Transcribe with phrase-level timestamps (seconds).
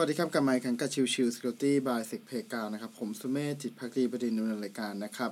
[0.00, 5.30] สวัสดีครับกลับมาอีกครั้งกับ Chill Chill Security by SecPlayground นะครับ ผมสุเมธจิตภักดีบดินทร์ดำเนินรายการนะครับ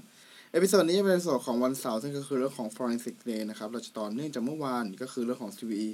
[0.53, 5.88] episode นี้จะเป็นส่วนของวันเสาร์ซึ่งก็คือเรื่องของ Forensic Day นะครับ เราจะต่อเนื่องจากเมื่อวานก็คือเรื่องของ CVE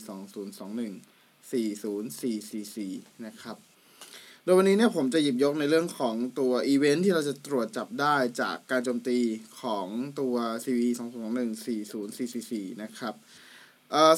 [0.59, 3.57] 2021 40444นะครับ
[4.45, 9.19] โดยวันนี้เนี่ยผมจะหยิบยกในเรื่องของตัวอีเวนท์ที่เราจะตรวจจับได้จากการโจมตี
[9.61, 9.87] ของ
[10.21, 10.35] ตัว
[10.65, 10.91] CVE
[11.51, 13.17] 2021 40444นะครับ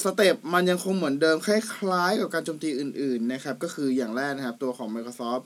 [0.04, 5.44] สเต็ปมันยังคงเหมือนเดิมคล้ายๆกับการโจมตีอื่นๆนะครับก็คืออย่างแรกนะครับตัวของ Microsoft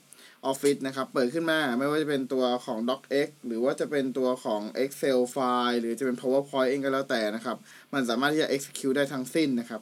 [0.50, 7.56] Office นะครับเปิดขึ้นมาไม่ว่าจะเป็นตัวของ DocX หรือว่าจะเป็นตัวของ Excel file หรือจะเป็น PowerPoint เองก็แล้วแต่นะครับ
[7.92, 9.80] มันสามารถที่จะ execute ได้ทั้งสิ้นนะครับ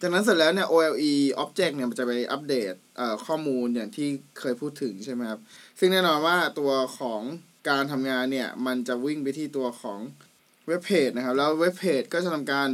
[0.00, 2.72] จากนั้นเสร็จแล้วเนี่ย OLE Object เนี่ยมันจะไปอัปเดต
[3.26, 4.08] ข้อมูลอย่างที่
[4.40, 5.40] เคยพูดถึงใช่ไหมครับ
[5.78, 7.20] ซึ่งแน่นอนว่าตัวของ
[7.68, 10.00] การทำงานเนี่ยมันจะวิ่งไปที่ตัวของ
[10.66, 12.68] เว็บเพจนะครับ แล้วเว็บเพจก็จะทำการ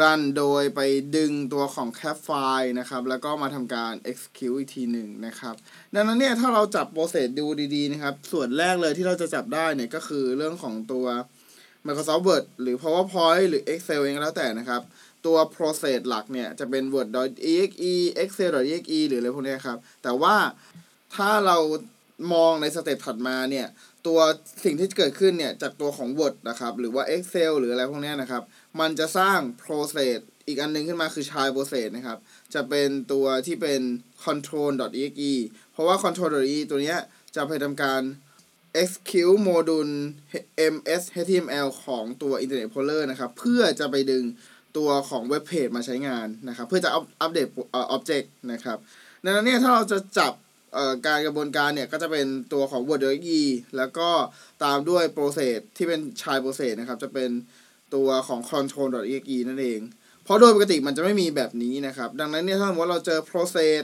[0.00, 0.80] รันโดยไป
[1.16, 5.54] ดึงตัวของแคปไฟล์นะครับ แล้วก็มาทำการ execute อีกทีหนึ่งนะครับ
[5.94, 11.06] ดังนั้นเนี่ยถ้าเราจับโปรเซสดูดีๆนะครับ ส่วนแรกเลยที่เราจะจับได้เนี่ยก็คือเรื่องของตัว
[11.86, 14.82] Microsoft Word หรือ PowerPoint หรือ Excel เองก็แล้วแต่นะครับ
[15.26, 20.36] ตัว process หลักเนี่ยจะเป็น word.exe excel.exe หรืออะไรพวกนี้ครับ แต่ว่า
[21.14, 21.56] ถ้าเรา
[22.32, 23.66] มองในสเต็ปถัดมาเนี่ย
[24.06, 24.20] ตัว
[24.64, 28.42] สิ่งที่เกิดขึ้นเนี่ยจากตัวของ Word นะครับหรือว่า Excel หรืออะไรพวกนี้นะครับ
[28.80, 32.18] มันจะสร้าง process อีกอันหนึงขึ้นมาคือ child process นะครับ
[32.54, 33.80] จะเป็นตัวที่เป็น
[34.24, 35.32] control.exe
[35.72, 36.98] เพราะว่า control.exe ตัวเนี้ย
[37.36, 38.02] จะไปทำการ
[38.82, 39.90] execute โมดูล
[40.74, 44.24] ms html ของตัว internet explorer นะครับ เพื่อจะไปดึง
[44.76, 46.90] ตัวของเว็บเพจมาใช้งานนะครับ เพื่อจะ
[47.20, 47.48] อัปเดต
[47.94, 48.78] object นะครับ
[49.24, 50.32] ดังนั้นเนี่ยถ้าเราจะจับ
[51.06, 53.42] การกระบวนการเนี่ยก็จะเป็นตัวของ word.exe
[53.76, 54.08] แล้วก็
[54.64, 57.30] ตามด้วย process ที่เป็น child process นะครับ จะเป็น
[57.94, 59.80] ตัวของ control.exe นั่นเอง
[60.24, 63.80] เพราะโดยปกติมันจะไม่มีแบบนี้นะครับ ดังนั้นเนี่ยถ้าสมมติว่าเราเจอ process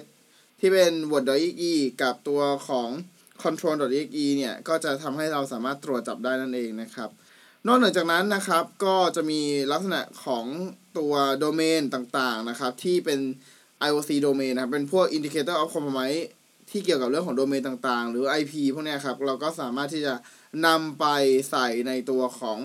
[0.60, 2.88] ที่เป็น word.exe กับตัวของ
[3.42, 7.10] control.exe เนี่ย ก็จะทำให้เราสามารถตรวจจับได้นั่นเองนะครับ
[7.66, 9.41] นอกเหนือจากนั้นนะครับ ก็จะมี
[9.72, 10.44] ลักษณะของ
[10.98, 13.20] ตัวโดเมนต่างๆนะครับ ที่เป็น
[13.88, 16.22] IOC domain นะครับ เป็นพวก indicator of compromise
[16.71, 20.15] ที่เกี่ยวกับเรื่องของโดเมนต่างๆ หรือ IP พวกนี้ครับ เราก็สามารถที่จะ
[20.66, 21.04] นำไป
[21.50, 22.59] ใส่ในตัวของ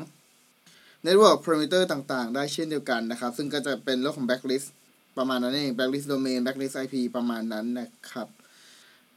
[1.06, 4.68] network parameter ต่างๆ ได้เช่นเดียวกันนะครับ ซึ่งก็จะเป็นเรื่องของ backlist
[5.18, 8.28] ประมาณนั้นเอง backlist domain backlist IP ประมาณนั้นนะครับ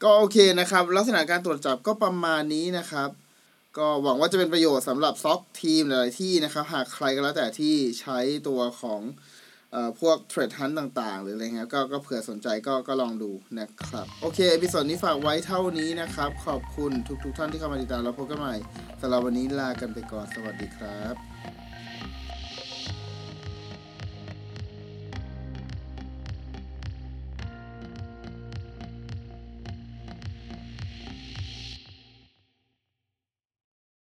[0.03, 3.11] ก็โอเคนะครับ ลักษณะการตรวจจับก็ประมาณนี้นะครับ
[3.79, 8.19] ก็หวังว่าจะเป็นประโยชน์สำหรับ SOC team หลายๆที่นะครับ หากใครก็แล้วแต่ที่ใช้
[8.49, 9.01] ตัวของ
[10.01, 16.93] พวก threat hunt ต่างๆ หรืออะไรเงี้ยก็ก็เผื่อสนใจก็ก็ลองดูนะครับ โอเค episode นี้ฝากไว้เท่านี้นะครับ ขอบคุณ
[17.25, 18.55] ทุกๆท่านที่เข้ามาติดตามเราพบกันใหม่
[19.01, 21.15] สำหรับวันนี้ลากันไปก่อนสวัสดีครับ